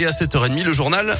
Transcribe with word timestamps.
Et 0.00 0.06
à 0.06 0.12
7h30, 0.12 0.62
le 0.62 0.72
journal. 0.72 1.18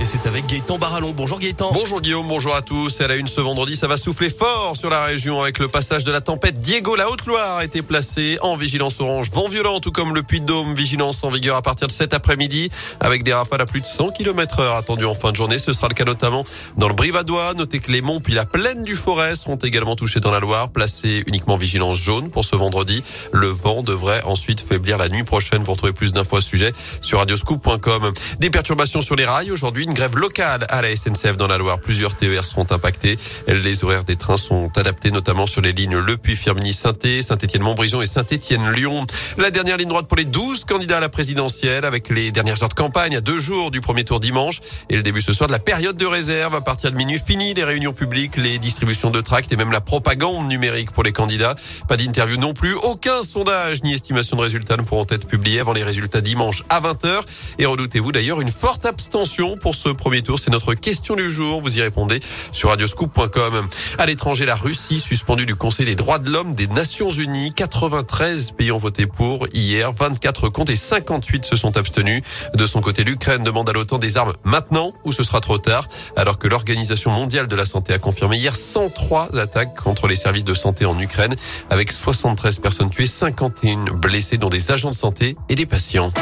Et 0.00 0.04
c'est 0.04 0.26
avec 0.26 0.46
Gaëtan 0.46 0.76
Barallon. 0.76 1.14
Bonjour 1.16 1.38
Gaëtan. 1.38 1.70
Bonjour 1.72 2.00
Guillaume, 2.00 2.26
bonjour 2.26 2.54
à 2.54 2.62
tous. 2.62 3.00
À 3.00 3.06
la 3.06 3.14
une 3.14 3.28
ce 3.28 3.40
vendredi, 3.40 3.76
ça 3.76 3.86
va 3.86 3.96
souffler 3.96 4.28
fort 4.28 4.76
sur 4.76 4.90
la 4.90 5.04
région 5.04 5.40
avec 5.40 5.58
le 5.60 5.68
passage 5.68 6.02
de 6.02 6.10
la 6.10 6.20
tempête. 6.20 6.60
Diego, 6.60 6.96
la 6.96 7.08
Haute-Loire, 7.08 7.58
a 7.58 7.64
été 7.64 7.80
placé 7.80 8.36
en 8.42 8.56
vigilance 8.56 9.00
orange. 9.00 9.30
Vent 9.30 9.48
violent, 9.48 9.78
tout 9.78 9.92
comme 9.92 10.12
le 10.12 10.22
Puy-de-Dôme. 10.22 10.74
Vigilance 10.74 11.22
en 11.22 11.30
vigueur 11.30 11.56
à 11.56 11.62
partir 11.62 11.86
de 11.86 11.92
cet 11.92 12.12
après-midi 12.12 12.70
avec 12.98 13.22
des 13.22 13.32
rafales 13.32 13.60
à 13.60 13.66
plus 13.66 13.80
de 13.80 13.86
100 13.86 14.10
km 14.10 14.60
heure 14.60 14.74
attendues 14.74 15.06
en 15.06 15.14
fin 15.14 15.30
de 15.30 15.36
journée. 15.36 15.58
Ce 15.58 15.72
sera 15.72 15.86
le 15.88 15.94
cas 15.94 16.04
notamment 16.04 16.44
dans 16.76 16.88
le 16.88 16.94
Brivadois. 16.94 17.54
Notez 17.54 17.78
que 17.78 17.92
les 17.92 18.02
monts 18.02 18.20
puis 18.20 18.34
la 18.34 18.46
plaine 18.46 18.82
du 18.82 18.96
Forêt 18.96 19.36
seront 19.36 19.56
également 19.56 19.94
touchés 19.94 20.20
dans 20.20 20.32
la 20.32 20.40
Loire. 20.40 20.70
Placé 20.70 21.22
uniquement 21.28 21.56
vigilance 21.56 21.98
jaune 21.98 22.30
pour 22.30 22.44
ce 22.44 22.56
vendredi. 22.56 23.04
Le 23.32 23.46
vent 23.46 23.84
devrait 23.84 24.22
ensuite 24.24 24.60
faiblir 24.60 24.98
la 24.98 25.08
nuit 25.08 25.24
prochaine. 25.24 25.62
Vous 25.62 25.72
retrouvez 25.72 25.92
plus 25.92 26.12
d'infos 26.12 26.38
à 26.38 26.40
ce 26.40 26.48
sujet 26.48 26.72
sur 27.00 27.18
radioscoop.com. 27.20 28.12
Des 28.40 28.50
perturbations 28.50 29.00
sur 29.00 29.14
les 29.14 29.24
rails 29.24 29.52
aujourd'hui 29.52 29.83
grève 29.92 30.16
locale 30.16 30.66
à 30.68 30.82
la 30.82 30.94
SNCF 30.94 31.36
dans 31.36 31.46
la 31.46 31.58
Loire. 31.58 31.78
Plusieurs 31.78 32.14
TER 32.14 32.44
seront 32.44 32.66
impactés. 32.70 33.18
Les 33.46 33.84
horaires 33.84 34.04
des 34.04 34.16
trains 34.16 34.36
sont 34.36 34.70
adaptés, 34.76 35.10
notamment 35.10 35.46
sur 35.46 35.60
les 35.60 35.72
lignes 35.72 35.98
Le 35.98 36.16
Puy-Firminy-Sainté, 36.16 37.22
Saint-Étienne-Montbrison 37.22 38.00
et 38.00 38.06
Saint-Étienne-Lyon. 38.06 39.06
La 39.36 39.50
dernière 39.50 39.76
ligne 39.76 39.88
droite 39.88 40.06
pour 40.06 40.16
les 40.16 40.24
12 40.24 40.64
candidats 40.64 40.98
à 40.98 41.00
la 41.00 41.08
présidentielle 41.08 41.84
avec 41.84 42.08
les 42.08 42.30
dernières 42.30 42.62
heures 42.62 42.68
de 42.68 42.74
campagne 42.74 43.16
à 43.16 43.20
deux 43.20 43.40
jours 43.40 43.70
du 43.70 43.80
premier 43.80 44.04
tour 44.04 44.20
dimanche 44.20 44.60
et 44.88 44.96
le 44.96 45.02
début 45.02 45.20
ce 45.20 45.32
soir 45.32 45.48
de 45.48 45.52
la 45.52 45.58
période 45.58 45.96
de 45.96 46.06
réserve 46.06 46.54
à 46.54 46.60
partir 46.60 46.90
de 46.90 46.96
minuit. 46.96 47.18
Fini 47.24 47.54
les 47.54 47.64
réunions 47.64 47.92
publiques, 47.92 48.36
les 48.36 48.58
distributions 48.58 49.10
de 49.10 49.20
tracts 49.20 49.52
et 49.52 49.56
même 49.56 49.72
la 49.72 49.80
propagande 49.80 50.48
numérique 50.48 50.90
pour 50.92 51.02
les 51.02 51.12
candidats. 51.12 51.54
Pas 51.88 51.96
d'interview 51.96 52.36
non 52.36 52.54
plus. 52.54 52.74
Aucun 52.74 53.22
sondage 53.22 53.82
ni 53.82 53.92
estimation 53.92 54.36
de 54.36 54.42
résultats 54.42 54.76
ne 54.76 54.82
pourront 54.82 55.06
être 55.10 55.26
publiés 55.26 55.60
avant 55.60 55.72
les 55.72 55.82
résultats 55.84 56.20
dimanche 56.20 56.62
à 56.68 56.80
20h. 56.80 57.22
Et 57.58 57.66
redoutez-vous 57.66 58.12
d'ailleurs 58.12 58.40
une 58.40 58.50
forte 58.50 58.86
abstention 58.86 59.56
pour 59.56 59.73
ce 59.74 59.88
premier 59.90 60.22
tour. 60.22 60.38
C'est 60.38 60.50
notre 60.50 60.74
question 60.74 61.16
du 61.16 61.30
jour. 61.30 61.60
Vous 61.60 61.78
y 61.78 61.82
répondez 61.82 62.20
sur 62.52 62.70
radioscoop.com. 62.70 63.68
À 63.98 64.06
l'étranger, 64.06 64.46
la 64.46 64.54
Russie 64.54 65.00
suspendue 65.00 65.46
du 65.46 65.54
Conseil 65.54 65.86
des 65.86 65.94
droits 65.94 66.18
de 66.18 66.30
l'homme 66.30 66.54
des 66.54 66.66
Nations 66.68 67.10
Unies. 67.10 67.52
93 67.54 68.52
pays 68.52 68.72
ont 68.72 68.78
voté 68.78 69.06
pour 69.06 69.46
hier. 69.52 69.92
24 69.92 70.48
comptes 70.48 70.70
et 70.70 70.76
58 70.76 71.44
se 71.44 71.56
sont 71.56 71.76
abstenus. 71.76 72.22
De 72.54 72.66
son 72.66 72.80
côté, 72.80 73.04
l'Ukraine 73.04 73.42
demande 73.42 73.68
à 73.68 73.72
l'OTAN 73.72 73.98
des 73.98 74.16
armes 74.16 74.32
maintenant 74.44 74.92
ou 75.04 75.12
ce 75.12 75.22
sera 75.22 75.40
trop 75.40 75.58
tard. 75.58 75.86
Alors 76.16 76.38
que 76.38 76.48
l'Organisation 76.48 77.10
mondiale 77.10 77.48
de 77.48 77.56
la 77.56 77.66
santé 77.66 77.92
a 77.92 77.98
confirmé 77.98 78.36
hier 78.38 78.56
103 78.56 79.36
attaques 79.36 79.74
contre 79.74 80.06
les 80.06 80.16
services 80.16 80.44
de 80.44 80.54
santé 80.54 80.86
en 80.86 80.98
Ukraine 80.98 81.34
avec 81.70 81.92
73 81.92 82.58
personnes 82.58 82.90
tuées, 82.90 83.06
51 83.06 83.94
blessés 83.94 84.38
dont 84.38 84.48
des 84.48 84.70
agents 84.70 84.90
de 84.90 84.94
santé 84.94 85.36
et 85.48 85.54
des 85.54 85.66
patients. 85.66 86.12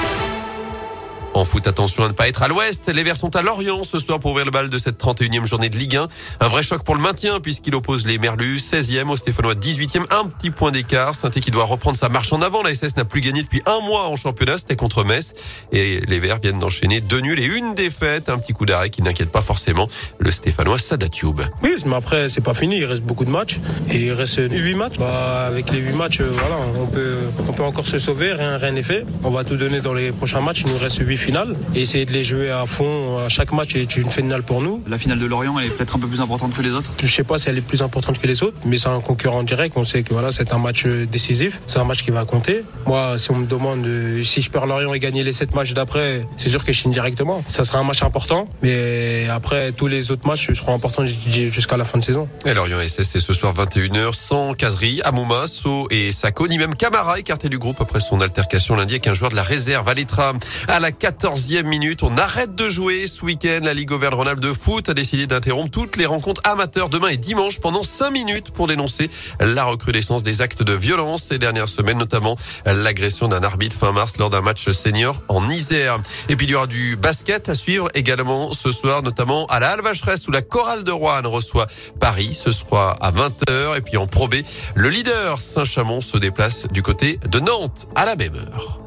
En 1.35 1.47
foot, 1.47 1.67
attention 1.67 2.05
à 2.05 2.09
ne 2.09 2.13
pas 2.13 2.29
être 2.29 2.43
à 2.43 2.49
l'ouest. 2.49 2.93
Les 2.95 3.03
Verts 3.03 3.17
sont 3.17 3.35
à 3.37 3.41
Lorient 3.41 3.85
ce 3.85 3.99
soir 3.99 4.19
pour 4.19 4.33
ouvrir 4.33 4.45
le 4.45 4.51
bal 4.51 4.69
de 4.69 4.77
cette 4.77 5.03
31e 5.03 5.47
journée 5.47 5.71
de 5.71 5.79
Ligue 5.79 5.97
1. 5.97 6.09
Un 6.41 6.49
vrai 6.49 6.63
choc 6.63 6.85
pour 6.85 6.95
le 6.95 7.01
maintien 7.01 7.41
puisqu'il 7.41 7.75
oppose 7.75 8.07
les 8.07 8.19
Merlus 8.19 8.59
16e 8.59 9.09
au 9.09 9.17
Stéphanois 9.17 9.55
18e. 9.55 10.05
Un 10.11 10.27
petit 10.27 10.51
point 10.51 10.71
d'écart. 10.73 11.15
saint 11.15 11.31
qui 11.31 11.51
doit 11.51 11.65
reprendre 11.65 11.97
sa 11.97 12.11
marche 12.11 12.35
en 12.35 12.43
avant. 12.43 12.63
La 12.63 12.75
SS 12.75 12.97
n'a 12.99 13.07
plus 13.07 13.23
gagné 13.23 13.43
depuis 13.43 13.63
un 13.65 13.81
mois 13.81 14.09
en 14.09 14.17
championnat. 14.17 14.59
C'était 14.59 14.77
contre 14.77 15.05
Metz. 15.05 15.33
Et 15.73 16.01
les 16.01 16.21
Verts 16.21 16.39
viennent 16.39 16.59
d'enchaîner 16.59 17.01
deux 17.01 17.21
nuls 17.21 17.41
et 17.41 17.47
une 17.47 17.75
défaite. 17.75 18.29
Un 18.29 18.37
petit 18.37 18.53
coup 18.53 18.67
d'arrêt 18.67 18.91
qui 18.91 19.01
n'inquiète 19.01 19.33
pas 19.33 19.43
forcément 19.43 19.89
le 20.19 20.31
Stéphanois 20.31 20.79
Sadatube. 20.79 21.41
Oui, 21.63 21.77
mais 21.87 21.97
après, 21.97 22.29
c'est 22.29 22.43
pas 22.43 22.55
fini. 22.55 22.77
Il 22.77 22.85
reste 22.85 23.05
beaucoup 23.05 23.25
de 23.25 23.31
matchs. 23.31 23.59
Et 23.91 24.07
il 24.07 24.13
reste 24.13 24.39
8 24.51 24.75
matchs. 24.75 24.99
Bah, 24.99 25.47
avec 25.47 25.71
les 25.71 25.79
8 25.79 25.95
matchs, 25.95 26.21
euh, 26.21 26.31
voilà, 26.31 26.59
on 26.79 26.87
peut, 26.87 27.17
on 27.49 27.53
peut 27.55 27.65
encore 27.65 27.87
se 27.87 27.99
sauver. 27.99 28.35
Rien, 28.35 28.59
rien 28.59 28.73
n'est 28.73 28.83
fait. 28.83 29.07
On 29.25 29.31
va 29.31 29.45
tout 29.45 29.57
donner 29.57 29.81
dans 29.81 29.95
les 29.95 30.13
prochains 30.13 30.43
matchs. 30.43 30.65
Il 30.67 30.73
nous 30.73 30.79
reste 30.79 30.99
8 30.99 31.22
finale 31.23 31.57
et 31.75 31.83
essayer 31.83 32.05
de 32.05 32.13
les 32.13 32.25
jouer 32.25 32.51
à 32.51 32.67
fond. 32.67 33.19
À 33.25 33.29
chaque 33.29 33.53
match 33.53 33.75
est 33.77 33.97
une 33.97 34.11
finale 34.11 34.43
pour 34.43 34.61
nous. 34.61 34.83
La 34.89 34.99
finale 34.99 35.19
de 35.19 35.27
Lorient, 35.27 35.59
elle 35.59 35.67
est 35.67 35.77
peut-être 35.77 35.97
un 35.97 35.99
peu 35.99 36.09
plus 36.09 36.21
importante 36.21 36.55
que 36.55 36.63
les 36.63 36.71
autres? 36.71 36.93
Je 37.03 37.07
sais 37.07 37.25
pas 37.25 37.39
si 37.39 37.49
elle 37.49 37.59
est 37.59 37.63
plus 37.63 37.83
importante 37.83 38.21
que 38.21 38.27
les 38.27 38.43
autres, 38.43 38.59
mais 38.65 38.77
c'est 38.77 38.89
un 38.89 39.01
concurrent 39.01 39.43
direct. 39.43 39.75
On 39.77 39.85
sait 39.85 40.03
que 40.03 40.13
voilà, 40.13 40.31
c'est 40.31 40.53
un 40.53 40.59
match 40.59 40.87
décisif. 40.87 41.61
C'est 41.67 41.79
un 41.79 41.85
match 41.85 42.03
qui 42.03 42.11
va 42.11 42.25
compter. 42.25 42.65
Moi, 42.87 43.19
si 43.19 43.31
on 43.31 43.37
me 43.37 43.47
demande 43.47 43.87
si 44.25 44.43
je 44.43 44.51
perds 44.51 44.67
Lorient 44.67 44.93
et 44.93 44.99
gagner 44.99 45.23
les 45.23 45.33
7 45.33 45.55
matchs 45.55 45.73
d'après, 45.73 46.27
c'est 46.37 46.49
sûr 46.49 46.65
que 46.65 46.73
je 46.73 46.79
signe 46.81 46.93
directement. 46.93 47.43
Ça 47.47 47.65
sera 47.65 47.79
un 47.79 47.85
match 47.85 48.03
important, 48.03 48.49
mais 48.63 49.29
après, 49.31 49.73
tous 49.73 49.87
les 49.87 50.11
autres 50.11 50.27
matchs 50.27 50.53
seront 50.53 50.75
importants 50.75 51.05
jusqu'à 51.07 51.77
la 51.77 51.85
fin 51.85 51.99
de 51.99 52.05
saison. 52.05 52.29
Et 52.47 52.55
Lorient 52.55 52.79
SS, 52.81 53.09
c'est 53.09 53.21
ce 53.21 53.33
soir 53.33 53.55
21h, 53.55 54.13
sans 54.13 54.55
caserie, 54.55 55.01
Amouma, 55.05 55.47
So 55.47 55.87
et 55.91 56.11
Sako, 56.13 56.49
ni 56.49 56.59
même 56.59 56.75
Camara 56.75 57.19
écarté 57.19 57.49
du 57.49 57.59
groupe 57.59 57.81
après 57.81 58.01
son 58.01 58.21
altercation 58.21 58.75
lundi 58.75 58.95
avec 58.95 59.07
un 59.07 59.15
joueur 59.15 59.31
de 59.31 59.37
la 59.37 59.43
réserve, 59.43 59.89
Aletra, 59.89 60.33
à 60.69 60.81
la 60.81 60.91
14e 61.13 61.65
minute. 61.65 62.03
On 62.03 62.17
arrête 62.17 62.55
de 62.55 62.69
jouer 62.69 63.07
ce 63.07 63.25
week-end. 63.25 63.61
La 63.63 63.75
Ligue 63.75 63.93
Auvergne-Rhône-Alpes 63.93 64.41
de 64.41 64.53
foot 64.53 64.89
a 64.89 64.95
décidé 64.95 65.27
d'interrompre 65.27 65.71
toutes 65.71 65.97
les 65.97 66.07
rencontres 66.07 66.41
amateurs 66.45 66.89
demain 66.89 67.09
et 67.09 67.17
dimanche 67.17 67.61
pendant 67.61 67.83
5 67.83 68.11
minutes 68.11 68.51
pour 68.51 68.67
dénoncer 68.67 69.11
la 69.39 69.65
recrudescence 69.65 70.23
des 70.23 70.41
actes 70.41 70.63
de 70.63 70.73
violence 70.73 71.25
ces 71.25 71.39
dernières 71.39 71.69
semaines, 71.69 71.99
notamment 71.99 72.37
l'agression 72.65 73.29
d'un 73.29 73.43
arbitre 73.43 73.77
fin 73.77 73.93
mars 73.93 74.15
lors 74.19 74.31
d'un 74.31 74.41
match 74.41 74.71
senior 74.71 75.23
en 75.29 75.49
Isère. 75.51 75.99
Et 76.29 76.37
puis 76.37 76.47
il 76.47 76.51
y 76.51 76.55
aura 76.55 76.67
du 76.67 76.97
basket 76.97 77.49
à 77.49 77.55
suivre 77.55 77.89
également 77.95 78.53
ce 78.53 78.73
soir, 78.73 79.03
notamment 79.03 79.47
à 79.47 79.61
la 79.61 79.71
Alvacheresse 79.71 80.27
où 80.29 80.31
la 80.31 80.43
chorale 80.43 80.83
de 80.83 80.93
Rouen 80.93 81.23
reçoit 81.25 81.67
Paris. 82.01 82.35
Ce 82.35 82.53
sera 82.53 82.93
à 83.01 83.13
20h. 83.13 83.77
Et 83.77 83.81
puis 83.81 83.97
en 83.97 84.07
Pro 84.07 84.29
B, 84.29 84.37
le 84.75 84.89
leader 84.89 85.41
Saint-Chamond 85.41 86.01
se 86.01 86.17
déplace 86.17 86.67
du 86.69 86.83
côté 86.83 87.21
de 87.29 87.39
Nantes 87.39 87.89
à 87.95 88.07
la 88.07 88.17
même 88.17 88.35
heure. 88.35 88.82